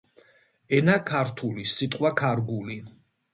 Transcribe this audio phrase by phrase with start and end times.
[0.77, 2.81] ენა ქართული სიტყვაქარგული.